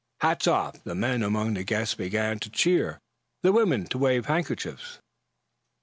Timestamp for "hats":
0.21-0.47